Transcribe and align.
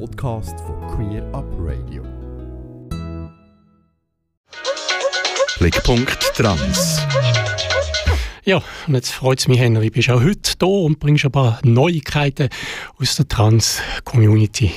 Podcast 0.00 0.58
von 0.60 0.76
Queer 0.88 1.22
Up 1.32 1.44
Radio. 1.58 2.02
Blickpunkt 5.58 6.20
Trans. 6.34 7.00
Ja, 8.44 8.60
und 8.86 8.94
jetzt 8.94 9.10
freut 9.10 9.38
es 9.38 9.46
mich, 9.46 9.60
Henry, 9.60 9.90
bist 9.90 10.10
auch 10.10 10.20
heute 10.20 10.52
da 10.58 10.66
und 10.66 10.98
bringst 10.98 11.24
ein 11.24 11.30
paar 11.30 11.60
Neuigkeiten 11.62 12.48
aus 13.00 13.14
der 13.16 13.28
Trans-Community. 13.28 14.72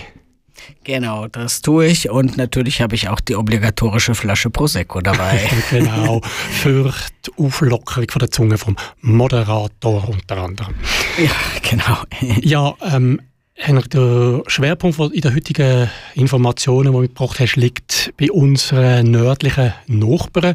Genau, 0.83 1.27
das 1.27 1.61
tue 1.61 1.87
ich 1.87 2.09
und 2.09 2.37
natürlich 2.37 2.81
habe 2.81 2.93
ich 2.93 3.09
auch 3.09 3.19
die 3.19 3.35
obligatorische 3.35 4.13
Flasche 4.13 4.51
Prosecco 4.51 5.01
dabei. 5.01 5.49
genau, 5.71 6.21
für 6.23 6.93
die 7.25 7.43
Auflockerung 7.43 8.07
von 8.09 8.19
der 8.19 8.29
Zunge 8.29 8.57
vom 8.59 8.75
Moderator 9.01 10.07
unter 10.09 10.37
anderem. 10.37 10.75
Ja, 11.17 11.31
genau. 11.63 11.97
ja, 12.41 12.75
ähm, 12.93 13.19
Henrik, 13.59 13.89
der 13.89 14.43
Schwerpunkt 14.45 14.99
in 14.99 15.21
den 15.21 15.35
heutigen 15.35 15.89
Informationen, 16.13 16.91
die 16.91 16.95
du 16.95 17.01
mitgebracht 17.01 17.39
hast, 17.39 17.55
liegt 17.55 18.13
bei 18.15 18.31
unseren 18.31 19.09
nördlichen 19.09 19.73
Nachbarn. 19.87 20.53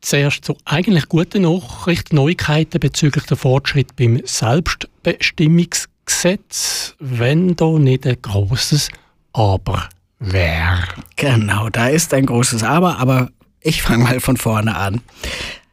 Zuerst 0.00 0.44
so 0.44 0.56
eigentlich 0.64 1.08
gute 1.08 1.38
Nachrichten, 1.38 2.16
Neuigkeiten 2.16 2.80
bezüglich 2.80 3.26
der 3.26 3.36
Fortschritt 3.36 3.94
beim 3.96 4.20
Selbstbestimmungsgesetz, 4.24 6.96
wenn 6.98 7.54
da 7.54 7.78
nicht 7.78 8.04
ein 8.06 8.20
großes 8.20 8.88
Aber 9.32 9.88
wäre. 10.18 10.82
Genau, 11.14 11.68
da 11.70 11.86
ist 11.86 12.12
ein 12.14 12.26
großes 12.26 12.64
Aber, 12.64 12.98
aber 12.98 13.30
ich 13.60 13.82
fange 13.82 14.02
mal 14.04 14.20
von 14.20 14.36
vorne 14.36 14.76
an. 14.76 15.00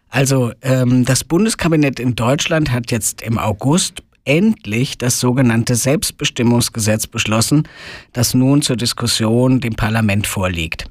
Also 0.10 0.54
ähm, 0.62 1.06
das 1.06 1.26
Bundeskabinett 1.26 2.00
in 2.00 2.16
Deutschland 2.16 2.72
hat 2.72 2.90
jetzt 2.92 3.22
im 3.22 3.38
August 3.38 4.02
endlich 4.26 4.98
das 4.98 5.20
sogenannte 5.20 5.76
Selbstbestimmungsgesetz 5.76 7.08
beschlossen, 7.08 7.68
das 8.12 8.34
nun 8.34 8.62
zur 8.62 8.76
Diskussion 8.76 9.62
dem 9.62 9.76
Parlament 9.76 10.28
vorliegt. 10.28 10.90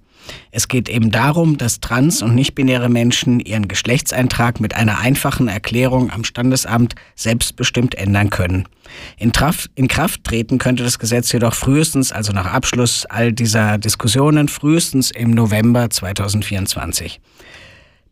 Es 0.50 0.68
geht 0.68 0.88
eben 0.88 1.10
darum, 1.10 1.58
dass 1.58 1.80
trans- 1.80 2.22
und 2.22 2.34
nichtbinäre 2.34 2.88
Menschen 2.88 3.40
ihren 3.40 3.68
Geschlechtseintrag 3.68 4.60
mit 4.60 4.74
einer 4.74 4.98
einfachen 4.98 5.48
Erklärung 5.48 6.10
am 6.10 6.24
Standesamt 6.24 6.94
selbstbestimmt 7.14 7.94
ändern 7.94 8.30
können. 8.30 8.66
In, 9.18 9.32
Traf 9.32 9.68
in 9.74 9.88
Kraft 9.88 10.24
treten 10.24 10.58
könnte 10.58 10.82
das 10.82 10.98
Gesetz 10.98 11.32
jedoch 11.32 11.54
frühestens, 11.54 12.12
also 12.12 12.32
nach 12.32 12.46
Abschluss 12.46 13.06
all 13.06 13.32
dieser 13.32 13.78
Diskussionen, 13.78 14.48
frühestens 14.48 15.10
im 15.10 15.32
November 15.32 15.90
2024. 15.90 17.20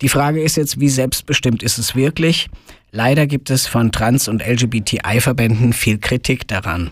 Die 0.02 0.08
Frage 0.08 0.42
ist 0.42 0.56
jetzt, 0.56 0.80
wie 0.80 0.88
selbstbestimmt 0.88 1.62
ist 1.62 1.78
es 1.78 1.94
wirklich? 1.94 2.48
Leider 2.90 3.28
gibt 3.28 3.50
es 3.50 3.68
von 3.68 3.92
Trans- 3.92 4.26
und 4.26 4.42
LGBTI-Verbänden 4.44 5.72
viel 5.72 5.98
Kritik 5.98 6.48
daran. 6.48 6.90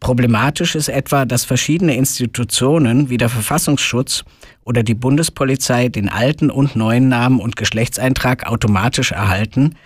Problematisch 0.00 0.74
ist 0.74 0.88
etwa, 0.88 1.26
dass 1.26 1.44
verschiedene 1.44 1.94
Institutionen 1.94 3.10
wie 3.10 3.18
der 3.18 3.28
Verfassungsschutz 3.28 4.24
oder 4.64 4.82
die 4.82 4.94
Bundespolizei 4.94 5.90
den 5.90 6.08
alten 6.08 6.50
und 6.50 6.74
neuen 6.74 7.08
Namen 7.08 7.38
und 7.38 7.54
Geschlechtseintrag 7.54 8.46
automatisch 8.46 9.12
erhalten. 9.12 9.76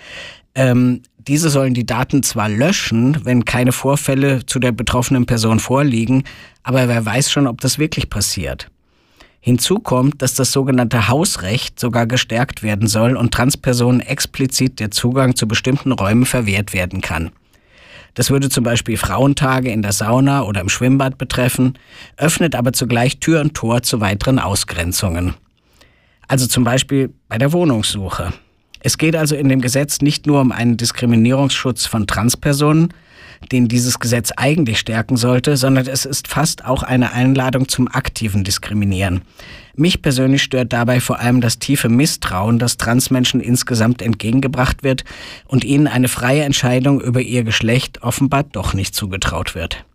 Ähm, 0.54 1.02
diese 1.18 1.50
sollen 1.50 1.74
die 1.74 1.84
Daten 1.84 2.22
zwar 2.22 2.48
löschen, 2.48 3.24
wenn 3.24 3.44
keine 3.44 3.72
Vorfälle 3.72 4.46
zu 4.46 4.60
der 4.60 4.72
betroffenen 4.72 5.26
Person 5.26 5.58
vorliegen, 5.58 6.22
aber 6.62 6.86
wer 6.86 7.04
weiß 7.04 7.30
schon, 7.30 7.48
ob 7.48 7.60
das 7.60 7.80
wirklich 7.80 8.08
passiert. 8.08 8.70
Hinzu 9.46 9.78
kommt, 9.78 10.22
dass 10.22 10.34
das 10.34 10.50
sogenannte 10.50 11.06
Hausrecht 11.06 11.78
sogar 11.78 12.08
gestärkt 12.08 12.64
werden 12.64 12.88
soll 12.88 13.16
und 13.16 13.32
Transpersonen 13.32 14.00
explizit 14.00 14.80
der 14.80 14.90
Zugang 14.90 15.36
zu 15.36 15.46
bestimmten 15.46 15.92
Räumen 15.92 16.26
verwehrt 16.26 16.72
werden 16.72 17.00
kann. 17.00 17.30
Das 18.14 18.30
würde 18.30 18.48
zum 18.48 18.64
Beispiel 18.64 18.96
Frauentage 18.96 19.70
in 19.70 19.82
der 19.82 19.92
Sauna 19.92 20.42
oder 20.42 20.62
im 20.62 20.68
Schwimmbad 20.68 21.16
betreffen, 21.16 21.78
öffnet 22.16 22.56
aber 22.56 22.72
zugleich 22.72 23.20
Tür 23.20 23.40
und 23.40 23.54
Tor 23.54 23.84
zu 23.84 24.00
weiteren 24.00 24.40
Ausgrenzungen. 24.40 25.34
Also 26.26 26.48
zum 26.48 26.64
Beispiel 26.64 27.14
bei 27.28 27.38
der 27.38 27.52
Wohnungssuche. 27.52 28.32
Es 28.86 28.98
geht 28.98 29.16
also 29.16 29.34
in 29.34 29.48
dem 29.48 29.60
Gesetz 29.60 30.00
nicht 30.00 30.28
nur 30.28 30.40
um 30.40 30.52
einen 30.52 30.76
Diskriminierungsschutz 30.76 31.86
von 31.86 32.06
Transpersonen, 32.06 32.94
den 33.50 33.66
dieses 33.66 33.98
Gesetz 33.98 34.30
eigentlich 34.36 34.78
stärken 34.78 35.16
sollte, 35.16 35.56
sondern 35.56 35.88
es 35.88 36.04
ist 36.04 36.28
fast 36.28 36.64
auch 36.64 36.84
eine 36.84 37.12
Einladung 37.12 37.66
zum 37.66 37.88
aktiven 37.88 38.44
Diskriminieren. 38.44 39.22
Mich 39.74 40.02
persönlich 40.02 40.44
stört 40.44 40.72
dabei 40.72 41.00
vor 41.00 41.18
allem 41.18 41.40
das 41.40 41.58
tiefe 41.58 41.88
Misstrauen, 41.88 42.60
das 42.60 42.76
Transmenschen 42.76 43.40
insgesamt 43.40 44.02
entgegengebracht 44.02 44.84
wird 44.84 45.02
und 45.46 45.64
ihnen 45.64 45.88
eine 45.88 46.06
freie 46.06 46.44
Entscheidung 46.44 47.00
über 47.00 47.20
ihr 47.20 47.42
Geschlecht 47.42 48.04
offenbar 48.04 48.44
doch 48.44 48.72
nicht 48.72 48.94
zugetraut 48.94 49.56
wird. 49.56 49.85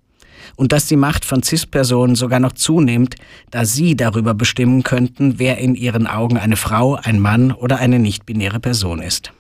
Und 0.56 0.72
dass 0.72 0.86
die 0.86 0.96
Macht 0.96 1.26
von 1.26 1.44
CIS-Personen 1.44 2.16
sogar 2.16 2.40
noch 2.40 2.54
zunimmt, 2.54 3.16
da 3.50 3.66
sie 3.66 3.96
darüber 3.96 4.34
bestimmen 4.34 4.84
könnten, 4.84 5.40
wer 5.40 5.58
in 5.58 5.76
ihren 5.76 6.08
Augen 6.08 6.38
eine 6.38 6.58
Frau, 6.58 6.96
ein 6.96 7.20
Mann 7.20 7.52
oder 7.52 7.78
eine 7.78 8.00
nicht-binäre 8.00 8.60
Person 8.60 9.02
ist. 9.02 9.32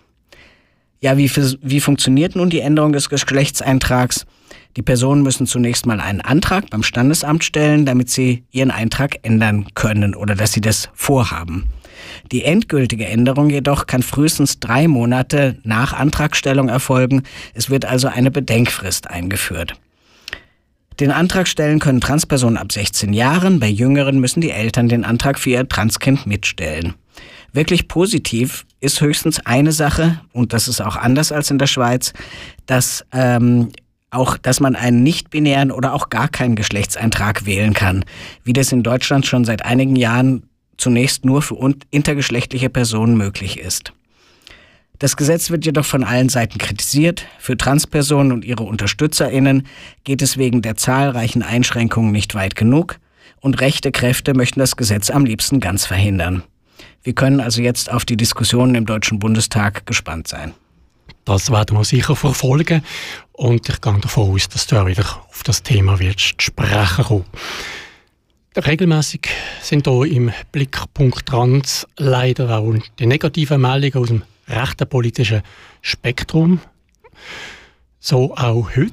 Ja, 0.99 1.17
wie, 1.17 1.31
wie 1.61 1.79
funktioniert 1.79 2.35
nun 2.35 2.49
die 2.49 2.59
Änderung 2.59 2.93
des 2.93 3.09
Geschlechtseintrags? 3.09 4.25
Die 4.77 4.83
Personen 4.83 5.23
müssen 5.23 5.47
zunächst 5.47 5.85
mal 5.85 5.99
einen 5.99 6.21
Antrag 6.21 6.69
beim 6.69 6.83
Standesamt 6.83 7.43
stellen, 7.43 7.85
damit 7.85 8.09
sie 8.09 8.43
ihren 8.51 8.71
Eintrag 8.71 9.17
ändern 9.23 9.65
können 9.73 10.15
oder 10.15 10.35
dass 10.35 10.53
sie 10.53 10.61
das 10.61 10.89
vorhaben. 10.93 11.69
Die 12.31 12.43
endgültige 12.43 13.05
Änderung 13.05 13.49
jedoch 13.49 13.85
kann 13.85 14.03
frühestens 14.03 14.59
drei 14.59 14.87
Monate 14.87 15.57
nach 15.63 15.93
Antragstellung 15.93 16.69
erfolgen. 16.69 17.23
Es 17.53 17.69
wird 17.69 17.85
also 17.85 18.07
eine 18.07 18.31
Bedenkfrist 18.31 19.09
eingeführt. 19.09 19.73
Den 20.99 21.11
Antrag 21.11 21.47
stellen 21.47 21.79
können 21.79 22.01
Transpersonen 22.01 22.57
ab 22.57 22.71
16 22.71 23.13
Jahren. 23.13 23.59
Bei 23.59 23.67
Jüngeren 23.67 24.19
müssen 24.19 24.41
die 24.41 24.51
Eltern 24.51 24.89
den 24.89 25.03
Antrag 25.05 25.39
für 25.39 25.51
ihr 25.51 25.67
Transkind 25.67 26.27
mitstellen. 26.27 26.93
Wirklich 27.53 27.87
positiv 27.87 28.65
ist 28.79 29.01
höchstens 29.01 29.45
eine 29.45 29.71
Sache, 29.71 30.21
und 30.31 30.53
das 30.53 30.67
ist 30.67 30.81
auch 30.81 30.95
anders 30.95 31.31
als 31.31 31.51
in 31.51 31.57
der 31.57 31.67
Schweiz, 31.67 32.13
dass 32.65 33.05
ähm, 33.11 33.69
auch, 34.09 34.37
dass 34.37 34.59
man 34.59 34.75
einen 34.75 35.03
nicht-binären 35.03 35.71
oder 35.71 35.93
auch 35.93 36.09
gar 36.09 36.27
keinen 36.27 36.55
Geschlechtseintrag 36.55 37.45
wählen 37.45 37.73
kann, 37.73 38.05
wie 38.43 38.53
das 38.53 38.71
in 38.71 38.83
Deutschland 38.83 39.25
schon 39.25 39.45
seit 39.45 39.65
einigen 39.65 39.95
Jahren 39.95 40.43
zunächst 40.77 41.25
nur 41.25 41.41
für 41.41 41.57
intergeschlechtliche 41.91 42.69
Personen 42.69 43.17
möglich 43.17 43.59
ist. 43.59 43.93
Das 45.01 45.17
Gesetz 45.17 45.49
wird 45.49 45.65
jedoch 45.65 45.85
von 45.85 46.03
allen 46.03 46.29
Seiten 46.29 46.59
kritisiert. 46.59 47.25
Für 47.39 47.57
Transpersonen 47.57 48.31
und 48.31 48.45
ihre 48.45 48.61
Unterstützerinnen 48.61 49.65
geht 50.03 50.21
es 50.21 50.37
wegen 50.37 50.61
der 50.61 50.77
zahlreichen 50.77 51.41
Einschränkungen 51.41 52.11
nicht 52.11 52.35
weit 52.35 52.55
genug 52.55 52.99
und 53.39 53.61
rechte 53.61 53.91
Kräfte 53.91 54.35
möchten 54.35 54.59
das 54.59 54.75
Gesetz 54.75 55.09
am 55.09 55.25
liebsten 55.25 55.59
ganz 55.59 55.87
verhindern. 55.87 56.43
Wir 57.01 57.13
können 57.13 57.39
also 57.39 57.63
jetzt 57.63 57.91
auf 57.91 58.05
die 58.05 58.15
Diskussionen 58.15 58.75
im 58.75 58.85
Deutschen 58.85 59.17
Bundestag 59.17 59.87
gespannt 59.87 60.27
sein. 60.27 60.53
Das 61.25 61.49
werden 61.49 61.75
wir 61.75 61.83
sicher 61.83 62.15
verfolgen 62.15 62.83
und 63.31 63.67
ich 63.69 63.81
gehe 63.81 63.99
davon 63.99 64.35
aus, 64.35 64.49
dass 64.49 64.67
du 64.67 64.79
auch 64.79 64.85
wieder 64.85 65.05
auf 65.29 65.41
das 65.43 65.63
Thema 65.63 65.97
wirst 65.97 66.39
sprechen 66.43 67.05
kommen. 67.05 67.25
Regelmäßig 68.55 69.29
sind 69.63 69.87
hier 69.87 70.05
im 70.05 70.31
Blickpunkt 70.51 71.25
Trans 71.25 71.87
leider 71.97 72.55
auch 72.55 72.75
die 72.99 73.07
negativen 73.07 73.61
Meldungen 73.61 73.95
aus 73.95 74.07
dem 74.09 74.21
rechten 74.51 74.87
politischen 74.87 75.41
Spektrum. 75.81 76.59
So 77.99 78.35
auch 78.35 78.69
heute. 78.75 78.91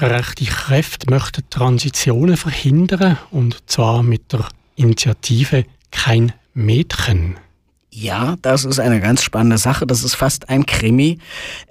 Rechte 0.00 0.44
Kräfte 0.44 1.10
möchten 1.10 1.42
Transitionen 1.50 2.36
verhindern 2.36 3.18
und 3.30 3.58
zwar 3.66 4.02
mit 4.02 4.32
der 4.32 4.46
Initiative 4.76 5.64
Kein 5.90 6.32
Mädchen. 6.54 7.36
Ja, 7.90 8.36
das 8.42 8.64
ist 8.64 8.78
eine 8.78 9.00
ganz 9.00 9.22
spannende 9.22 9.58
Sache. 9.58 9.86
Das 9.86 10.04
ist 10.04 10.14
fast 10.14 10.48
ein 10.50 10.66
Krimi 10.66 11.18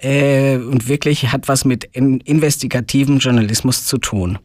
äh, 0.01 0.57
und 0.57 0.89
wirklich 0.89 1.31
hat 1.31 1.47
was 1.47 1.63
mit 1.63 1.85
in 1.85 2.19
investigativem 2.21 3.19
Journalismus 3.19 3.85
zu 3.85 3.97
tun. 3.97 4.39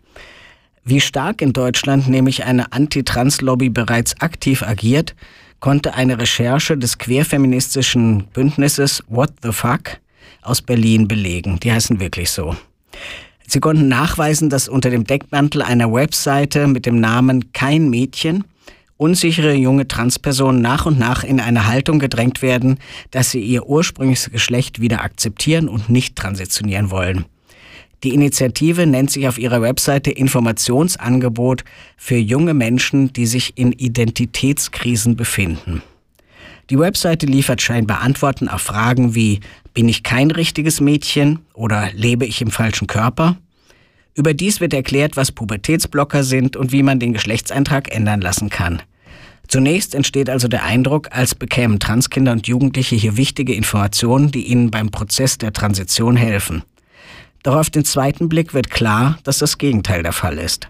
Wie 0.85 1.01
stark 1.01 1.43
in 1.43 1.53
Deutschland 1.53 2.09
nämlich 2.09 2.45
eine 2.45 2.73
Anti-Trans-Lobby 2.73 3.69
bereits 3.71 4.21
aktiv 4.21 4.63
agiert, 4.63 5.15
konnte 5.63 5.95
eine 5.95 6.19
Recherche 6.19 6.77
des 6.77 6.99
queerfeministischen 6.99 8.25
Bündnisses 8.35 9.03
What 9.07 9.31
the 9.43 9.53
Fuck 9.53 10.01
aus 10.43 10.61
Berlin 10.61 11.07
belegen. 11.07 11.61
Die 11.61 11.73
heißen 11.73 12.01
wirklich 12.01 12.31
so. 12.31 12.57
Sie 13.47 13.61
konnten 13.61 13.87
nachweisen, 13.87 14.51
dass 14.51 14.69
unter 14.69 14.91
dem 14.91 15.05
Deckmantel 15.05 15.63
einer 15.63 15.93
Webseite 15.93 16.67
mit 16.67 16.85
dem 16.85 16.99
Namen 16.99 17.53
Kein 17.53 17.89
Mädchen 17.89 18.45
unsichere 18.97 19.55
junge 19.55 19.87
Transpersonen 19.87 20.61
nach 20.61 20.85
und 20.85 20.99
nach 20.99 21.23
in 21.23 21.41
eine 21.41 21.67
Haltung 21.67 22.01
gedrängt 22.01 22.43
werden, 22.43 22.79
dass 23.13 23.31
sie 23.31 23.41
ihr 23.41 23.67
ursprüngliches 23.67 24.31
Geschlecht 24.31 24.81
wieder 24.81 25.03
akzeptieren 25.03 25.69
und 25.69 25.89
nicht 25.89 26.17
transitionieren 26.17 26.91
wollen. 26.91 27.25
Die 28.05 28.15
Initiative 28.15 28.87
nennt 28.87 29.11
sich 29.11 29.29
auf 29.29 29.39
ihrer 29.39 29.63
Webseite 29.63 30.11
Informationsangebot 30.11 31.65
für 31.97 32.17
junge 32.17 32.53
Menschen, 32.53 33.13
die 33.13 33.27
sich 33.27 33.57
in 33.57 33.71
Identitätskrisen 33.73 35.15
befinden. 35.15 35.83
Die 36.71 36.79
Webseite 36.79 37.27
liefert 37.27 37.63
scheinbar 37.63 38.01
Antworten 38.01 38.49
auf 38.49 38.63
Fragen 38.63 39.15
wie 39.15 39.41
Bin 39.75 39.89
ich 39.89 40.03
kein 40.03 40.31
richtiges 40.31 40.81
Mädchen 40.81 41.41
oder 41.55 41.91
lebe 41.93 42.27
ich 42.27 42.43
im 42.43 42.51
falschen 42.51 42.87
Körper? 42.87 43.37
Überdies 44.15 44.61
wird 44.61 44.75
erklärt, 44.75 45.17
was 45.17 45.33
Pubertätsblocker 45.33 46.25
sind 46.25 46.57
und 46.57 46.73
wie 46.73 46.83
man 46.83 46.99
den 46.99 47.13
Geschlechtseintrag 47.13 47.95
ändern 47.95 48.21
lassen 48.21 48.51
kann. 48.51 48.83
Zunächst 49.49 49.95
entsteht 49.95 50.29
also 50.29 50.49
der 50.49 50.65
Eindruck, 50.65 51.09
als 51.13 51.35
bekämen 51.35 51.79
Transkinder 51.79 52.33
und 52.33 52.47
Jugendliche 52.47 52.97
hier 52.97 53.17
wichtige 53.17 53.55
Informationen, 53.55 54.31
die 54.31 54.47
ihnen 54.47 54.71
beim 54.71 54.91
Prozess 54.91 55.39
der 55.39 55.53
Transition 55.53 56.17
helfen. 56.17 56.63
Doch 57.43 57.57
auf 57.57 57.71
den 57.71 57.85
zweiten 57.85 58.29
Blick 58.29 58.55
wird 58.55 58.71
klar, 58.71 59.19
dass 59.25 59.39
das 59.39 59.59
Gegenteil 59.59 60.03
der 60.03 60.13
Fall 60.13 60.39
ist. 60.39 60.69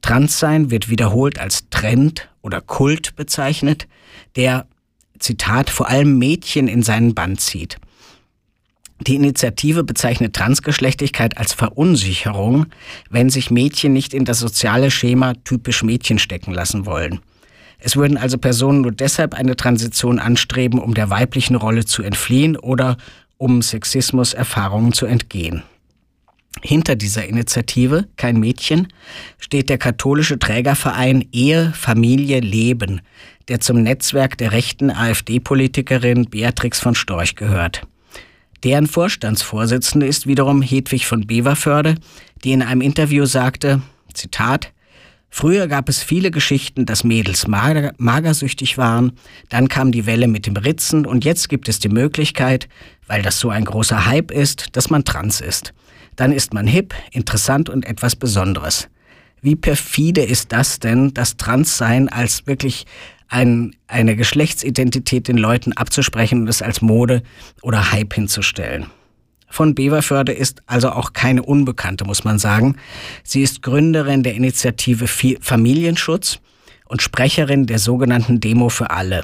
Transsein 0.00 0.70
wird 0.70 0.88
wiederholt 0.88 1.38
als 1.38 1.68
Trend 1.70 2.28
oder 2.42 2.60
Kult 2.60 3.16
bezeichnet, 3.16 3.88
der, 4.36 4.66
Zitat, 5.18 5.70
vor 5.70 5.88
allem 5.88 6.18
Mädchen 6.18 6.68
in 6.68 6.82
seinen 6.82 7.14
Bann 7.14 7.38
zieht. 7.38 7.78
Die 9.00 9.16
Initiative 9.16 9.84
bezeichnet 9.84 10.34
Transgeschlechtigkeit 10.34 11.36
als 11.36 11.52
Verunsicherung, 11.52 12.66
wenn 13.10 13.28
sich 13.28 13.50
Mädchen 13.50 13.92
nicht 13.92 14.14
in 14.14 14.24
das 14.24 14.38
soziale 14.38 14.90
Schema 14.90 15.34
typisch 15.44 15.82
Mädchen 15.82 16.18
stecken 16.18 16.52
lassen 16.52 16.86
wollen. 16.86 17.20
Es 17.78 17.96
würden 17.96 18.16
also 18.16 18.38
Personen 18.38 18.80
nur 18.82 18.92
deshalb 18.92 19.34
eine 19.34 19.56
Transition 19.56 20.18
anstreben, 20.18 20.78
um 20.78 20.94
der 20.94 21.10
weiblichen 21.10 21.56
Rolle 21.56 21.84
zu 21.84 22.02
entfliehen 22.02 22.56
oder 22.56 22.96
um 23.36 23.62
Sexismus-Erfahrungen 23.62 24.92
zu 24.92 25.06
entgehen. 25.06 25.62
Hinter 26.62 26.96
dieser 26.96 27.26
Initiative, 27.26 28.06
kein 28.16 28.38
Mädchen, 28.38 28.88
steht 29.38 29.68
der 29.68 29.78
katholische 29.78 30.38
Trägerverein 30.38 31.26
Ehe, 31.32 31.72
Familie, 31.74 32.40
Leben, 32.40 33.00
der 33.48 33.60
zum 33.60 33.82
Netzwerk 33.82 34.38
der 34.38 34.52
rechten 34.52 34.90
AfD-Politikerin 34.90 36.26
Beatrix 36.30 36.80
von 36.80 36.94
Storch 36.94 37.34
gehört. 37.34 37.82
Deren 38.62 38.86
Vorstandsvorsitzende 38.86 40.06
ist 40.06 40.26
wiederum 40.26 40.62
Hedwig 40.62 41.06
von 41.06 41.26
Beverförde, 41.26 41.96
die 42.44 42.52
in 42.52 42.62
einem 42.62 42.80
Interview 42.80 43.26
sagte, 43.26 43.82
Zitat, 44.14 44.72
Früher 45.28 45.66
gab 45.66 45.88
es 45.88 46.00
viele 46.00 46.30
Geschichten, 46.30 46.86
dass 46.86 47.02
Mädels 47.02 47.48
mager, 47.48 47.92
magersüchtig 47.98 48.78
waren, 48.78 49.18
dann 49.48 49.66
kam 49.66 49.90
die 49.90 50.06
Welle 50.06 50.28
mit 50.28 50.46
dem 50.46 50.56
Ritzen 50.56 51.06
und 51.06 51.24
jetzt 51.24 51.48
gibt 51.48 51.68
es 51.68 51.80
die 51.80 51.88
Möglichkeit, 51.88 52.68
weil 53.08 53.20
das 53.20 53.40
so 53.40 53.50
ein 53.50 53.64
großer 53.64 54.06
Hype 54.06 54.30
ist, 54.30 54.76
dass 54.76 54.90
man 54.90 55.04
trans 55.04 55.40
ist. 55.40 55.74
Dann 56.16 56.32
ist 56.32 56.54
man 56.54 56.66
hip, 56.66 56.94
interessant 57.10 57.68
und 57.68 57.84
etwas 57.86 58.16
Besonderes. 58.16 58.88
Wie 59.40 59.56
perfide 59.56 60.22
ist 60.22 60.52
das 60.52 60.80
denn, 60.80 61.12
das 61.14 61.36
Transsein 61.36 62.08
als 62.08 62.46
wirklich 62.46 62.86
ein, 63.28 63.74
eine 63.86 64.16
Geschlechtsidentität 64.16 65.28
den 65.28 65.38
Leuten 65.38 65.72
abzusprechen 65.72 66.42
und 66.42 66.48
es 66.48 66.62
als 66.62 66.80
Mode 66.80 67.22
oder 67.62 67.92
Hype 67.92 68.14
hinzustellen? 68.14 68.86
von 69.54 69.74
Beverförde 69.74 70.32
ist 70.32 70.62
also 70.66 70.90
auch 70.90 71.12
keine 71.12 71.42
Unbekannte, 71.42 72.04
muss 72.04 72.24
man 72.24 72.38
sagen. 72.38 72.76
Sie 73.22 73.40
ist 73.40 73.62
Gründerin 73.62 74.24
der 74.24 74.34
Initiative 74.34 75.06
Familienschutz 75.06 76.40
und 76.86 77.02
Sprecherin 77.02 77.66
der 77.66 77.78
sogenannten 77.78 78.40
Demo 78.40 78.68
für 78.68 78.90
alle. 78.90 79.22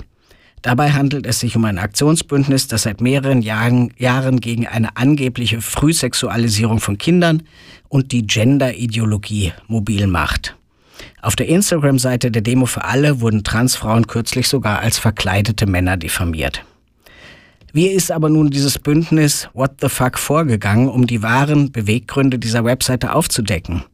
Dabei 0.62 0.92
handelt 0.92 1.26
es 1.26 1.40
sich 1.40 1.56
um 1.56 1.64
ein 1.64 1.78
Aktionsbündnis, 1.78 2.68
das 2.68 2.82
seit 2.82 3.00
mehreren 3.00 3.40
Jahren, 3.40 3.92
Jahren 3.96 4.40
gegen 4.40 4.66
eine 4.66 4.96
angebliche 4.96 5.62
Frühsexualisierung 5.62 6.80
von 6.80 6.98
Kindern 6.98 7.44
und 7.88 8.12
die 8.12 8.26
Gender-Ideologie 8.26 9.52
mobil 9.68 10.06
macht. 10.06 10.56
Auf 11.22 11.34
der 11.34 11.48
Instagram-Seite 11.48 12.30
der 12.30 12.42
Demo 12.42 12.66
für 12.66 12.84
alle 12.84 13.20
wurden 13.20 13.42
Transfrauen 13.42 14.06
kürzlich 14.06 14.48
sogar 14.48 14.80
als 14.80 14.98
verkleidete 14.98 15.66
Männer 15.66 15.96
diffamiert. 15.96 16.62
Wie 17.72 17.86
ist 17.86 18.10
aber 18.10 18.28
nun 18.28 18.50
dieses 18.50 18.78
Bündnis 18.78 19.48
What 19.54 19.72
the 19.80 19.88
Fuck 19.88 20.18
vorgegangen, 20.18 20.88
um 20.88 21.06
die 21.06 21.22
wahren 21.22 21.70
Beweggründe 21.72 22.38
dieser 22.38 22.64
Webseite 22.64 23.14
aufzudecken? 23.14 23.84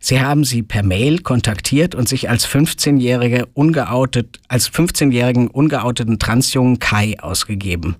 Sie 0.00 0.20
haben 0.20 0.44
sie 0.44 0.62
per 0.62 0.82
Mail 0.82 1.18
kontaktiert 1.20 1.94
und 1.94 2.08
sich 2.08 2.30
als 2.30 2.46
15-jährige 2.46 3.46
ungeoutet, 3.54 4.38
als 4.48 4.70
15-jährigen 4.70 5.48
ungeouteten 5.48 6.18
Transjungen 6.18 6.78
Kai 6.78 7.16
ausgegeben. 7.20 7.96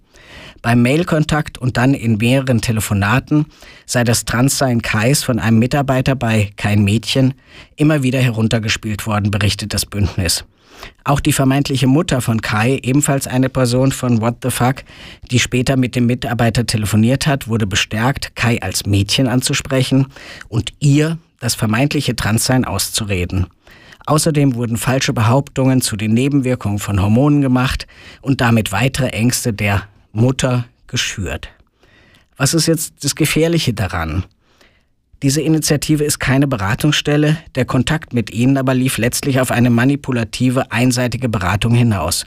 Beim 0.63 0.83
Mailkontakt 0.83 1.59
und 1.59 1.77
dann 1.77 1.95
in 1.95 2.17
mehreren 2.17 2.61
Telefonaten 2.61 3.47
sei 3.87 4.05
das 4.05 4.25
Transsein 4.25 4.83
Kais 4.83 5.23
von 5.23 5.39
einem 5.39 5.59
Mitarbeiter 5.59 6.17
bei 6.17 6.51
Kein 6.57 6.83
Mädchen 6.83 7.35
immer 7.77 8.03
wieder 8.03 8.19
heruntergespielt 8.19 9.07
worden, 9.07 9.31
berichtet 9.31 9.73
das 9.73 9.87
Bündnis. 9.87 10.45
Auch 11.05 11.21
die 11.21 11.33
vermeintliche 11.33 11.87
Mutter 11.87 12.21
von 12.21 12.41
Kai, 12.41 12.81
ebenfalls 12.83 13.27
eine 13.27 13.49
Person 13.49 13.93
von 13.93 14.21
What 14.21 14.39
the 14.43 14.51
Fuck, 14.51 14.85
die 15.31 15.39
später 15.39 15.77
mit 15.77 15.97
dem 15.97 16.07
Mitarbeiter 16.07 16.67
telefoniert 16.67 17.27
hat, 17.27 17.49
wurde 17.49 17.67
bestärkt, 17.67 18.35
Kai 18.37 18.61
als 18.61 18.87
Mädchen 18.87 19.27
anzusprechen 19.27 20.07
und 20.49 20.73
ihr 20.81 21.19
das 21.41 21.55
vermeintliche 21.55 22.17
Transsein 22.17 22.65
auszureden. 22.65 23.47
Außerdem 24.07 24.55
wurden 24.55 24.77
falsche 24.77 25.13
Behauptungen 25.13 25.83
zu 25.83 25.97
den 25.97 26.15
Nebenwirkungen 26.15 26.79
von 26.79 27.01
Hormonen 27.03 27.43
gemacht 27.43 27.87
und 28.23 28.41
damit 28.41 28.73
weitere 28.73 29.09
Ängste 29.09 29.53
der 29.53 29.83
Mutter 30.13 30.65
geschürt. 30.87 31.51
Was 32.37 32.55
ist 32.55 32.67
jetzt 32.67 33.05
das 33.05 33.15
Gefährliche 33.15 33.75
daran? 33.75 34.25
Diese 35.23 35.41
Initiative 35.41 36.05
ist 36.05 36.21
keine 36.21 36.47
Beratungsstelle, 36.47 37.39
der 37.57 37.65
Kontakt 37.65 38.15
mit 38.15 38.31
ihnen 38.31 38.57
aber 38.57 38.73
lief 38.73 38.99
letztlich 38.99 39.41
auf 39.41 39.51
eine 39.51 39.69
manipulative, 39.69 40.71
einseitige 40.71 41.29
Beratung 41.29 41.75
hinaus. 41.75 42.25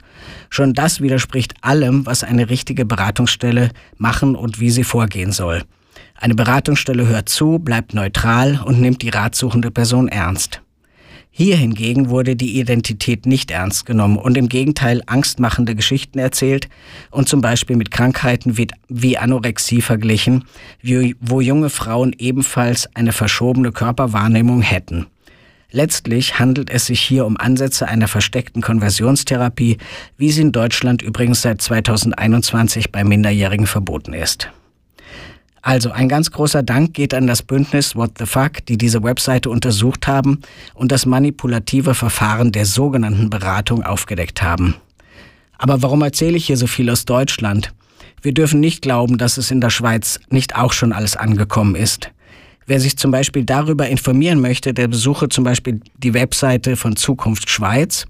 Schon 0.50 0.74
das 0.74 1.00
widerspricht 1.00 1.54
allem, 1.62 2.04
was 2.04 2.22
eine 2.22 2.50
richtige 2.50 2.84
Beratungsstelle 2.84 3.70
machen 3.96 4.36
und 4.36 4.60
wie 4.60 4.70
sie 4.70 4.84
vorgehen 4.84 5.32
soll. 5.32 5.62
Eine 6.22 6.36
Beratungsstelle 6.36 7.08
hört 7.08 7.28
zu, 7.28 7.58
bleibt 7.58 7.94
neutral 7.94 8.62
und 8.64 8.80
nimmt 8.80 9.02
die 9.02 9.08
ratsuchende 9.08 9.72
Person 9.72 10.06
ernst. 10.06 10.62
Hier 11.32 11.56
hingegen 11.56 12.10
wurde 12.10 12.36
die 12.36 12.60
Identität 12.60 13.26
nicht 13.26 13.50
ernst 13.50 13.86
genommen 13.86 14.18
und 14.18 14.36
im 14.36 14.48
Gegenteil 14.48 15.02
angstmachende 15.06 15.74
Geschichten 15.74 16.20
erzählt 16.20 16.68
und 17.10 17.28
zum 17.28 17.40
Beispiel 17.40 17.74
mit 17.74 17.90
Krankheiten 17.90 18.56
wie, 18.56 18.68
wie 18.88 19.18
Anorexie 19.18 19.80
verglichen, 19.80 20.44
wo 21.18 21.40
junge 21.40 21.70
Frauen 21.70 22.14
ebenfalls 22.16 22.88
eine 22.94 23.10
verschobene 23.10 23.72
Körperwahrnehmung 23.72 24.62
hätten. 24.62 25.06
Letztlich 25.72 26.38
handelt 26.38 26.70
es 26.70 26.86
sich 26.86 27.00
hier 27.00 27.26
um 27.26 27.36
Ansätze 27.36 27.88
einer 27.88 28.06
versteckten 28.06 28.62
Konversionstherapie, 28.62 29.78
wie 30.18 30.30
sie 30.30 30.42
in 30.42 30.52
Deutschland 30.52 31.02
übrigens 31.02 31.42
seit 31.42 31.60
2021 31.60 32.92
bei 32.92 33.02
Minderjährigen 33.02 33.66
verboten 33.66 34.12
ist. 34.12 34.52
Also 35.62 35.92
ein 35.92 36.08
ganz 36.08 36.32
großer 36.32 36.64
Dank 36.64 36.92
geht 36.92 37.14
an 37.14 37.28
das 37.28 37.42
Bündnis 37.42 37.94
What 37.94 38.18
the 38.18 38.26
Fuck, 38.26 38.66
die 38.66 38.76
diese 38.76 39.04
Webseite 39.04 39.48
untersucht 39.48 40.08
haben 40.08 40.40
und 40.74 40.90
das 40.90 41.06
manipulative 41.06 41.94
Verfahren 41.94 42.50
der 42.50 42.66
sogenannten 42.66 43.30
Beratung 43.30 43.84
aufgedeckt 43.84 44.42
haben. 44.42 44.74
Aber 45.58 45.80
warum 45.80 46.02
erzähle 46.02 46.36
ich 46.36 46.46
hier 46.46 46.56
so 46.56 46.66
viel 46.66 46.90
aus 46.90 47.04
Deutschland? 47.04 47.72
Wir 48.22 48.34
dürfen 48.34 48.58
nicht 48.58 48.82
glauben, 48.82 49.18
dass 49.18 49.36
es 49.36 49.52
in 49.52 49.60
der 49.60 49.70
Schweiz 49.70 50.18
nicht 50.30 50.56
auch 50.56 50.72
schon 50.72 50.92
alles 50.92 51.16
angekommen 51.16 51.76
ist. 51.76 52.10
Wer 52.66 52.80
sich 52.80 52.96
zum 52.96 53.12
Beispiel 53.12 53.44
darüber 53.44 53.88
informieren 53.88 54.40
möchte, 54.40 54.74
der 54.74 54.88
besuche 54.88 55.28
zum 55.28 55.44
Beispiel 55.44 55.80
die 55.96 56.14
Webseite 56.14 56.76
von 56.76 56.96
Zukunft 56.96 57.50
Schweiz 57.50 58.06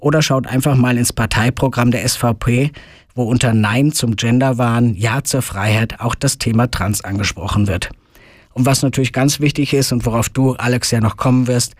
oder 0.00 0.22
schaut 0.22 0.46
einfach 0.46 0.76
mal 0.76 0.98
ins 0.98 1.12
Parteiprogramm 1.12 1.90
der 1.90 2.06
SVP 2.08 2.72
wo 3.14 3.24
unter 3.24 3.52
Nein 3.52 3.92
zum 3.92 4.16
Genderwahn, 4.16 4.94
Ja 4.94 5.22
zur 5.24 5.42
Freiheit 5.42 6.00
auch 6.00 6.14
das 6.14 6.38
Thema 6.38 6.70
Trans 6.70 7.02
angesprochen 7.04 7.66
wird. 7.66 7.90
Und 8.52 8.66
was 8.66 8.82
natürlich 8.82 9.12
ganz 9.12 9.40
wichtig 9.40 9.72
ist 9.72 9.92
und 9.92 10.06
worauf 10.06 10.28
du, 10.28 10.54
Alex, 10.54 10.90
ja 10.90 11.00
noch 11.00 11.16
kommen 11.16 11.46
wirst, 11.46 11.74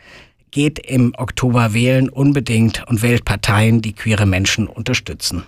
geht 0.51 0.79
im 0.79 1.15
Oktober 1.17 1.75
wählen 1.75 2.09
unbedingt 2.09 2.85
und 2.89 3.03
wählt 3.03 3.25
Parteien, 3.25 3.83
die 3.83 3.93
queere 3.93 4.27
Menschen 4.27 4.67
unterstützen. 4.67 5.45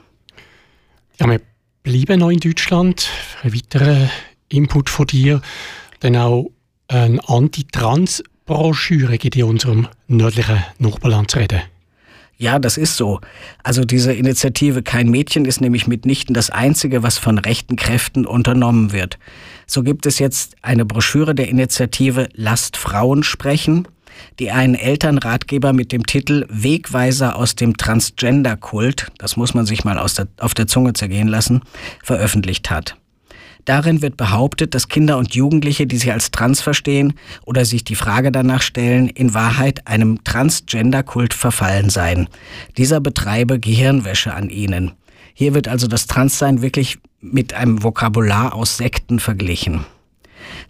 Ja, 1.19 1.29
wir 1.29 1.41
bleiben 1.83 2.21
noch 2.21 2.31
in 2.31 2.38
Deutschland. 2.38 3.09
Ein 3.43 3.55
weiterer 3.55 4.11
Input 4.49 4.91
von 4.91 5.07
dir, 5.07 5.41
denn 6.02 6.17
auch 6.17 6.50
eine 6.88 7.21
Anti-Trans-Broschüre 7.29 9.19
geht 9.19 9.37
in 9.37 9.45
unserem 9.45 9.88
nördlichen 10.09 10.62
Nachbarland 10.79 11.31
zu 11.31 11.38
reden. 11.38 11.62
Ja, 12.42 12.58
das 12.58 12.76
ist 12.76 12.96
so. 12.96 13.20
Also 13.62 13.84
diese 13.84 14.12
Initiative 14.12 14.82
Kein 14.82 15.08
Mädchen 15.08 15.44
ist 15.44 15.61
nämlich 15.61 15.87
mitnichten 15.87 16.34
das 16.34 16.50
Einzige, 16.50 17.04
was 17.04 17.16
von 17.16 17.38
rechten 17.38 17.76
Kräften 17.76 18.26
unternommen 18.26 18.90
wird. 18.90 19.20
So 19.68 19.84
gibt 19.84 20.06
es 20.06 20.18
jetzt 20.18 20.56
eine 20.61 20.84
Broschüre 20.84 21.37
der 21.37 21.49
Initiative 21.49 22.28
Lasst 22.34 22.76
Frauen 22.76 23.22
sprechen, 23.22 23.87
die 24.40 24.50
einen 24.50 24.75
Elternratgeber 24.75 25.72
mit 25.72 25.92
dem 25.92 26.04
Titel 26.04 26.44
Wegweiser 26.49 27.37
aus 27.37 27.54
dem 27.54 27.76
Transgender-Kult, 27.76 29.12
das 29.18 29.37
muss 29.37 29.54
man 29.54 29.64
sich 29.64 29.84
mal 29.84 30.04
der, 30.14 30.26
auf 30.40 30.54
der 30.54 30.66
Zunge 30.66 30.94
zergehen 30.94 31.28
lassen, 31.28 31.61
veröffentlicht 32.02 32.70
hat. 32.70 32.96
Darin 33.64 34.02
wird 34.02 34.16
behauptet, 34.16 34.75
dass 34.75 34.88
Kinder 34.88 35.19
und 35.19 35.35
Jugendliche, 35.35 35.87
die 35.87 35.97
sich 35.97 36.12
als 36.12 36.31
trans 36.31 36.61
verstehen 36.61 37.14
oder 37.45 37.64
sich 37.64 37.85
die 37.85 37.95
Frage 37.95 38.33
danach 38.33 38.62
stellen, 38.62 39.09
in 39.09 39.35
Wahrheit 39.35 39.87
einem 39.87 40.25
Transgender-Kult 40.25 41.33
verfallen 41.33 41.88
seien. 41.88 42.28
Dieser 42.76 43.00
betreibe 43.00 43.61
Gehirnwäsche 43.61 44.35
an 44.35 44.50
ihnen. 44.50 44.92
Hier 45.35 45.54
wird 45.54 45.69
also 45.69 45.87
das 45.87 46.07
Transsein 46.07 46.61
wirklich 46.61 46.99
mit 47.21 47.54
einem 47.54 47.83
Vokabular 47.83 48.54
aus 48.54 48.76
Sekten 48.76 49.21
verglichen. 49.21 49.87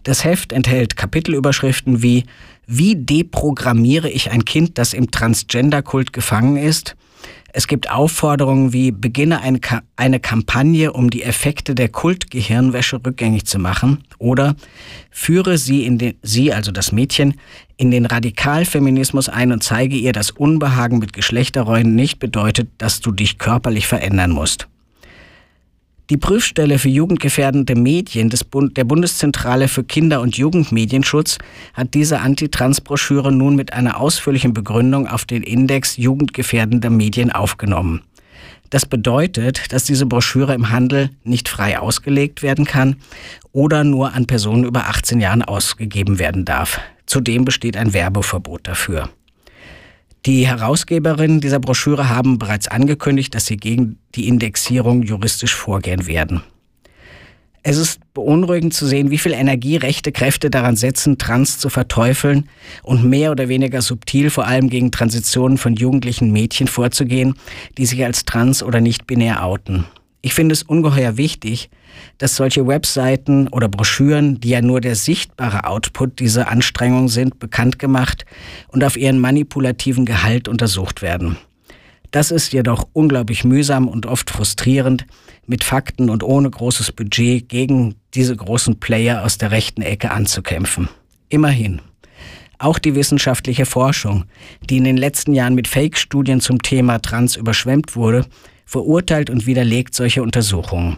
Das 0.03 0.23
Heft 0.23 0.53
enthält 0.53 0.95
Kapitelüberschriften 0.95 2.03
wie 2.03 2.25
Wie 2.67 2.95
deprogrammiere 2.95 4.09
ich 4.09 4.31
ein 4.31 4.45
Kind, 4.45 4.77
das 4.77 4.93
im 4.93 5.11
Transgender-Kult 5.11 6.13
gefangen 6.13 6.57
ist? 6.57 6.95
Es 7.55 7.67
gibt 7.67 7.91
Aufforderungen 7.91 8.73
wie 8.73 8.89
beginne 8.91 9.41
eine, 9.41 9.59
Ka 9.59 9.83
eine 9.95 10.19
Kampagne, 10.19 10.91
um 10.91 11.11
die 11.11 11.21
Effekte 11.21 11.75
der 11.75 11.87
Kultgehirnwäsche 11.87 12.99
rückgängig 13.05 13.45
zu 13.45 13.59
machen 13.59 14.03
oder 14.17 14.55
führe 15.11 15.59
sie, 15.59 15.85
in 15.85 15.99
den, 15.99 16.15
sie, 16.23 16.51
also 16.51 16.71
das 16.71 16.91
Mädchen, 16.91 17.35
in 17.77 17.91
den 17.91 18.07
Radikalfeminismus 18.07 19.29
ein 19.29 19.51
und 19.51 19.63
zeige 19.63 19.95
ihr, 19.95 20.13
dass 20.13 20.31
Unbehagen 20.31 20.97
mit 20.97 21.13
Geschlechterrollen 21.13 21.93
nicht 21.93 22.17
bedeutet, 22.17 22.69
dass 22.79 23.01
du 23.01 23.11
dich 23.11 23.37
körperlich 23.37 23.85
verändern 23.85 24.31
musst. 24.31 24.67
Die 26.09 26.17
Prüfstelle 26.17 26.79
für 26.79 26.89
jugendgefährdende 26.89 27.75
Medien 27.75 28.29
des 28.29 28.43
Bund 28.43 28.75
der 28.75 28.83
Bundeszentrale 28.83 29.69
für 29.69 29.85
Kinder- 29.85 30.19
und 30.19 30.37
Jugendmedienschutz 30.37 31.37
hat 31.73 31.93
diese 31.93 32.19
Antitrans-Broschüre 32.19 33.31
nun 33.31 33.55
mit 33.55 33.71
einer 33.71 34.01
ausführlichen 34.01 34.53
Begründung 34.53 35.07
auf 35.07 35.23
den 35.23 35.43
Index 35.43 35.95
jugendgefährdender 35.95 36.89
Medien 36.89 37.31
aufgenommen. 37.31 38.01
Das 38.69 38.85
bedeutet, 38.85 39.71
dass 39.71 39.85
diese 39.85 40.05
Broschüre 40.05 40.53
im 40.53 40.71
Handel 40.71 41.09
nicht 41.23 41.47
frei 41.47 41.79
ausgelegt 41.79 42.43
werden 42.43 42.65
kann 42.65 42.97
oder 43.53 43.85
nur 43.85 44.13
an 44.13 44.25
Personen 44.25 44.65
über 44.65 44.87
18 44.89 45.21
Jahren 45.21 45.41
ausgegeben 45.41 46.19
werden 46.19 46.43
darf. 46.43 46.81
Zudem 47.05 47.45
besteht 47.45 47.77
ein 47.77 47.93
Werbeverbot 47.93 48.67
dafür. 48.67 49.09
Die 50.25 50.47
Herausgeberinnen 50.47 51.41
dieser 51.41 51.59
Broschüre 51.59 52.07
haben 52.07 52.39
bereits 52.39 52.69
angekündigt, 52.69 53.35
dass 53.35 53.45
sie 53.45 53.57
gegen 53.57 53.97
die 54.15 54.29
Indexierung 54.29 55.03
juristisch 55.03 55.53
vorgehen 55.53 56.07
werden. 56.07 56.43
Es 57.61 57.77
ist 57.77 57.99
beunruhigend 58.13 58.73
zu 58.73 58.85
sehen, 58.85 59.09
wie 59.09 59.17
viel 59.17 59.33
Energie 59.33 59.77
rechte 59.77 60.11
Kräfte 60.11 60.49
daran 60.49 60.75
setzen, 60.75 61.17
Trans 61.17 61.59
zu 61.59 61.69
verteufeln 61.69 62.49
und 62.83 63.03
mehr 63.05 63.31
oder 63.31 63.49
weniger 63.49 63.81
subtil 63.81 64.29
vor 64.29 64.45
allem 64.45 64.69
gegen 64.69 64.91
Transitionen 64.91 65.57
von 65.57 65.75
jugendlichen 65.75 66.31
Mädchen 66.31 66.67
vorzugehen, 66.67 67.35
die 67.77 67.85
sich 67.85 68.03
als 68.03 68.25
trans 68.25 68.63
oder 68.63 68.81
nicht 68.81 69.07
binär 69.07 69.45
outen. 69.45 69.85
Ich 70.25 70.33
finde 70.33 70.53
es 70.53 70.63
ungeheuer 70.63 71.17
wichtig, 71.17 71.69
dass 72.17 72.37
solche 72.37 72.65
Webseiten 72.65 73.49
oder 73.49 73.67
Broschüren, 73.67 74.39
die 74.39 74.49
ja 74.49 74.61
nur 74.61 74.79
der 74.79 74.95
sichtbare 74.95 75.65
Output 75.65 76.19
dieser 76.19 76.47
Anstrengung 76.47 77.09
sind, 77.09 77.39
bekannt 77.39 77.77
gemacht 77.77 78.25
und 78.69 78.85
auf 78.85 78.95
ihren 78.95 79.19
manipulativen 79.19 80.05
Gehalt 80.05 80.47
untersucht 80.47 81.01
werden. 81.01 81.35
Das 82.11 82.31
ist 82.31 82.53
jedoch 82.53 82.87
unglaublich 82.93 83.43
mühsam 83.43 83.89
und 83.89 84.05
oft 84.05 84.29
frustrierend, 84.29 85.05
mit 85.45 85.65
Fakten 85.65 86.09
und 86.09 86.23
ohne 86.23 86.49
großes 86.49 86.93
Budget 86.93 87.49
gegen 87.49 87.95
diese 88.13 88.33
großen 88.33 88.79
Player 88.79 89.25
aus 89.25 89.37
der 89.37 89.51
rechten 89.51 89.81
Ecke 89.81 90.11
anzukämpfen. 90.11 90.87
Immerhin. 91.27 91.81
Auch 92.59 92.79
die 92.79 92.95
wissenschaftliche 92.95 93.65
Forschung, 93.65 94.23
die 94.69 94.77
in 94.77 94.85
den 94.85 94.95
letzten 94.95 95.33
Jahren 95.33 95.53
mit 95.53 95.67
Fake-Studien 95.67 96.39
zum 96.39 96.61
Thema 96.61 96.99
Trans 96.99 97.35
überschwemmt 97.35 97.97
wurde, 97.97 98.25
verurteilt 98.65 99.29
und 99.29 99.45
widerlegt 99.45 99.95
solche 99.95 100.23
Untersuchungen. 100.23 100.97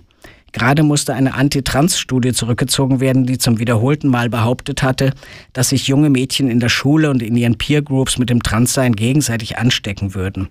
Gerade 0.52 0.84
musste 0.84 1.14
eine 1.14 1.34
Anti-Trans-Studie 1.34 2.32
zurückgezogen 2.32 3.02
werden, 3.02 3.26
die 3.26 3.38
zum 3.38 3.60
wiederholten 3.60 4.08
Mal 4.08 4.30
behauptet 4.30 4.84
hatte, 4.84 5.12
dass 5.52 5.70
sich 5.70 5.88
junge 5.88 6.10
Mädchen 6.10 6.50
in 6.50 6.62
der 6.62 6.70
Schule 6.70 7.10
und 7.10 7.22
in 7.22 7.36
ihren 7.36 7.58
Peer-Groups 7.58 8.18
mit 8.18 8.30
dem 8.30 8.42
Transsein 8.42 8.94
gegenseitig 8.94 9.58
anstecken 9.58 10.16
würden. 10.16 10.48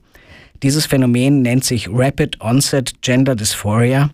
Dieses 0.62 0.84
Phänomen 0.84 1.40
nennt 1.40 1.64
sich 1.64 1.88
Rapid 1.90 2.40
Onset 2.42 3.00
Gender 3.00 3.34
Dysphoria, 3.34 4.10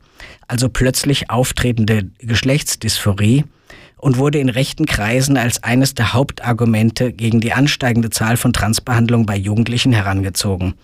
also 0.46 0.68
plötzlich 0.68 1.28
auftretende 1.28 2.08
Geschlechtsdysphorie 2.18 3.44
und 4.00 4.16
wurde 4.16 4.38
in 4.38 4.48
rechten 4.48 4.86
Kreisen 4.86 5.36
als 5.36 5.62
eines 5.62 5.94
der 5.94 6.14
Hauptargumente 6.14 7.12
gegen 7.12 7.40
die 7.40 7.52
ansteigende 7.52 8.10
Zahl 8.10 8.36
von 8.36 8.52
Transbehandlungen 8.52 9.26
bei 9.26 9.36
Jugendlichen 9.36 9.92
herangezogen. 9.92 10.74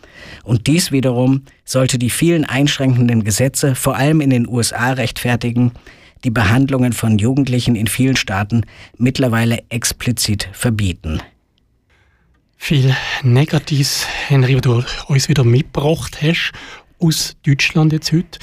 Und 0.44 0.66
dies 0.66 0.92
wiederum 0.92 1.42
sollte 1.64 1.98
die 1.98 2.10
vielen 2.10 2.44
einschränkenden 2.44 3.24
Gesetze, 3.24 3.74
vor 3.74 3.96
allem 3.96 4.20
in 4.20 4.30
den 4.30 4.46
USA, 4.46 4.92
rechtfertigen, 4.92 5.72
die 6.24 6.30
Behandlungen 6.30 6.92
von 6.92 7.18
Jugendlichen 7.18 7.74
in 7.74 7.86
vielen 7.86 8.16
Staaten 8.16 8.62
mittlerweile 8.98 9.62
explizit 9.70 10.48
verbieten. 10.52 11.20
Viel 12.58 12.94
Negatives, 13.22 14.06
Henry, 14.28 14.54
was 14.56 14.62
du 14.62 14.82
uns 15.08 15.28
wieder 15.28 15.44
mitgebracht 15.44 16.20
hast 16.20 16.52
aus 16.98 17.36
Deutschland 17.44 17.92
jetzt 17.92 18.12
heute. 18.12 18.38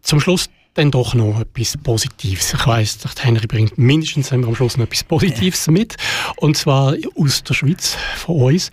Zum 0.00 0.20
Schluss 0.20 0.48
dann 0.74 0.90
doch 0.90 1.14
noch 1.14 1.40
etwas 1.40 1.76
Positives. 1.76 2.54
Ich 2.54 2.66
weiss, 2.66 2.98
der 2.98 3.10
Henry 3.22 3.46
bringt 3.46 3.76
mindestens 3.78 4.32
am 4.32 4.54
Schluss 4.54 4.76
noch 4.76 4.86
etwas 4.86 5.04
Positives 5.04 5.66
mit. 5.70 5.96
Und 6.36 6.56
zwar 6.56 6.94
aus 7.16 7.42
der 7.44 7.54
Schweiz, 7.54 7.96
von 8.16 8.36
uns. 8.36 8.70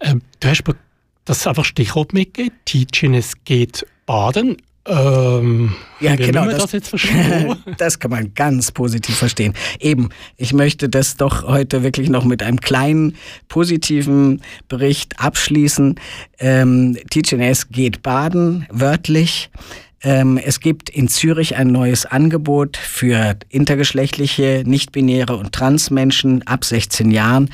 Ähm, 0.00 0.22
du 0.40 0.48
hast 0.48 0.66
mir 0.66 0.76
das 1.24 1.46
einfach 1.46 1.64
Stichwort 1.64 2.12
mitgegeben. 2.12 2.56
Teaching 2.64 3.22
geht 3.44 3.86
baden. 4.06 4.56
Ähm, 4.86 5.74
ja, 6.00 6.16
genau. 6.16 6.46
Das, 6.46 6.70
das, 6.70 6.92
das, 7.78 7.98
kann 7.98 8.10
man 8.10 8.32
ganz 8.34 8.72
positiv 8.72 9.16
verstehen. 9.16 9.52
Eben, 9.80 10.08
ich 10.36 10.54
möchte 10.54 10.88
das 10.88 11.16
doch 11.16 11.46
heute 11.46 11.82
wirklich 11.82 12.08
noch 12.08 12.24
mit 12.24 12.42
einem 12.42 12.60
kleinen 12.60 13.16
positiven 13.48 14.40
Bericht 14.68 15.20
abschließen. 15.20 15.96
Ähm, 16.38 16.96
TGNS 17.10 17.68
geht 17.68 18.02
baden, 18.02 18.66
wörtlich. 18.70 19.50
Ähm, 20.02 20.38
es 20.38 20.60
gibt 20.60 20.90
in 20.90 21.08
Zürich 21.08 21.56
ein 21.56 21.68
neues 21.68 22.06
Angebot 22.06 22.76
für 22.76 23.36
intergeschlechtliche, 23.48 24.62
nichtbinäre 24.64 25.36
und 25.36 25.52
Transmenschen 25.52 26.46
ab 26.46 26.64
16 26.64 27.10
Jahren, 27.10 27.50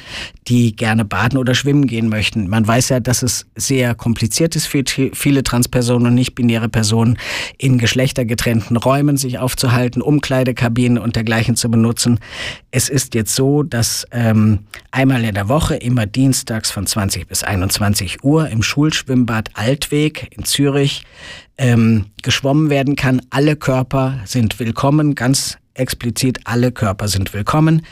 die 0.46 0.76
gerne 0.76 1.06
baden 1.06 1.38
oder 1.38 1.54
schwimmen 1.54 1.86
gehen 1.86 2.10
möchten. 2.10 2.48
Man 2.48 2.66
weiß 2.66 2.90
ja, 2.90 3.00
dass 3.00 3.22
es 3.22 3.46
sehr 3.56 3.94
kompliziert 3.94 4.56
ist 4.56 4.66
für 4.66 4.84
viele 5.14 5.42
Transpersonen 5.42 6.08
und 6.08 6.14
nichtbinäre 6.14 6.68
Personen 6.68 7.18
in 7.56 7.78
geschlechtergetrennten 7.78 8.76
Räumen 8.76 9.16
sich 9.16 9.38
aufzuhalten, 9.38 10.02
Umkleidekabinen 10.02 10.98
und 10.98 11.16
dergleichen 11.16 11.56
zu 11.56 11.70
benutzen. 11.70 12.20
Es 12.70 12.90
ist 12.90 13.14
jetzt 13.14 13.34
so, 13.34 13.62
dass 13.62 14.06
ähm, 14.10 14.60
einmal 14.90 15.24
in 15.24 15.34
der 15.34 15.48
Woche, 15.48 15.76
immer 15.76 16.04
dienstags 16.04 16.70
von 16.70 16.86
20 16.86 17.26
bis 17.26 17.42
21 17.42 18.22
Uhr 18.22 18.48
im 18.50 18.62
Schulschwimmbad 18.62 19.50
Altweg 19.54 20.28
in 20.36 20.44
Zürich 20.44 21.04
ähm, 21.58 22.06
geschwommen 22.23 22.70
werden 22.70 22.96
kann. 22.96 23.23
Alle 23.30 23.56
Körper 23.56 24.20
sind 24.25 24.58
willkommen, 24.58 25.14
ganz 25.14 25.58
explizit 25.75 26.40
alle 26.44 26.73
Körper 26.73 27.08
sind 27.08 27.32
willkommen. 27.34 27.84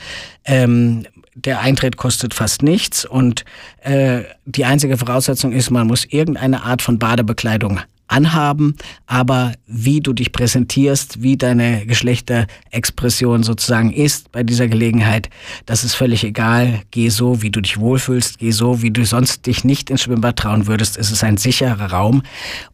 Ähm, 0.45 1.05
der 1.35 1.61
Eintritt 1.61 1.97
kostet 1.97 2.35
fast 2.35 2.63
nichts 2.63 3.05
und 3.05 3.45
äh, 3.81 4.23
die 4.45 4.65
einzige 4.65 4.99
Voraussetzung 4.99 5.53
ist, 5.53 5.71
man 5.71 5.87
muss 5.87 6.05
irgendeine 6.05 6.63
Art 6.63 6.83
von 6.83 6.99
Badebekleidung 6.99 7.81
anhaben, 8.09 8.77
aber 9.07 9.53
wie 9.67 10.01
du 10.01 10.13
dich 10.13 10.33
präsentierst, 10.33 11.23
wie 11.23 11.37
deine 11.37 11.87
Geschlechterexpression 11.87 13.43
sozusagen 13.43 13.93
ist 13.93 14.31
bei 14.33 14.43
dieser 14.43 14.69
Gelegenheit, 14.69 15.31
das 15.67 15.83
ist 15.85 15.95
völlig 15.95 16.23
egal. 16.25 16.83
Geh 16.91 17.09
so, 17.09 17.43
wie 17.43 17.51
du 17.51 17.61
dich 17.61 17.79
wohlfühlst, 17.79 18.39
geh 18.39 18.51
so, 18.51 18.83
wie 18.83 18.91
du 18.91 19.05
sonst 19.05 19.47
dich 19.47 19.65
nicht 19.65 19.89
ins 19.91 20.03
Schwimmbad 20.03 20.39
trauen 20.39 20.67
würdest. 20.67 20.99
Es 20.99 21.11
ist 21.11 21.25
ein 21.25 21.39
sicherer 21.39 21.91
Raum 21.91 22.23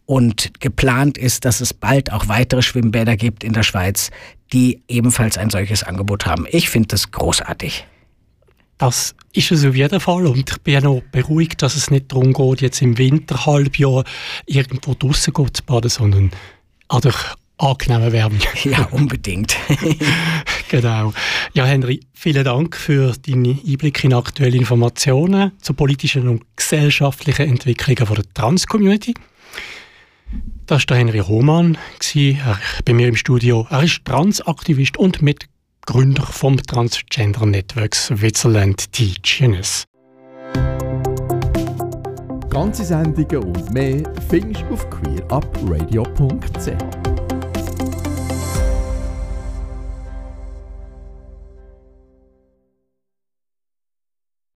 und 0.06 0.60
geplant 0.60 1.18
ist, 1.18 1.44
dass 1.44 1.60
es 1.60 1.72
bald 1.72 2.12
auch 2.12 2.28
weitere 2.28 2.62
Schwimmbäder 2.62 3.16
gibt 3.16 3.44
in 3.44 3.52
der 3.52 3.62
Schweiz, 3.62 4.10
die 4.52 4.82
ebenfalls 4.88 5.38
ein 5.38 5.50
solches 5.50 5.84
Angebot 5.84 6.26
haben. 6.26 6.46
Ich 6.50 6.68
finde 6.70 6.88
das 6.88 7.10
großartig. 7.10 7.86
Das 8.78 9.14
ist 9.32 9.50
es 9.50 9.64
auf 9.64 9.74
jeden 9.74 10.00
Fall. 10.00 10.26
Und 10.26 10.50
ich 10.50 10.58
bin 10.62 10.74
ja 10.74 10.80
noch 10.80 11.02
beruhigt, 11.10 11.62
dass 11.62 11.74
es 11.74 11.90
nicht 11.90 12.12
darum 12.12 12.32
geht, 12.32 12.60
jetzt 12.60 12.80
im 12.80 12.96
Winterhalbjahr 12.96 14.04
irgendwo 14.46 14.94
draußen 14.94 15.34
zu 15.34 15.62
baden, 15.64 15.90
sondern 15.90 16.30
an 16.88 17.00
der 17.00 17.14
angenehmen 17.58 18.12
Wärme. 18.12 18.38
Ja, 18.64 18.84
unbedingt. 18.92 19.56
genau. 20.68 21.12
Ja, 21.54 21.64
Henry, 21.64 22.00
vielen 22.14 22.44
Dank 22.44 22.76
für 22.76 23.14
deine 23.26 23.58
Einblicke 23.66 24.06
in 24.06 24.14
aktuelle 24.14 24.56
Informationen 24.56 25.52
zur 25.60 25.76
politischen 25.76 26.28
und 26.28 26.44
gesellschaftlichen 26.56 27.48
Entwicklungen 27.48 28.14
der 28.14 28.34
Trans-Community. 28.34 29.14
Das 30.66 30.82
war 30.82 30.86
der 30.86 30.96
Henry 30.98 31.18
Roman, 31.18 31.78
bei 32.84 32.92
mir 32.92 33.08
im 33.08 33.16
Studio. 33.16 33.66
Er 33.70 33.82
ist 33.82 34.04
Transaktivist 34.04 34.96
und 34.98 35.22
mit 35.22 35.48
Gründer 35.88 36.26
vom 36.26 36.58
Transgender 36.58 37.46
Network 37.46 37.94
Switzerland 37.94 38.92
TGNS. 38.92 39.86
Ganze 42.50 42.84
Sendungen 42.84 43.38
und 43.38 43.72
mehr 43.72 44.02
findest 44.28 44.66
du 44.68 44.74
auf 44.74 44.90
queerupradio.ch. 44.90 46.97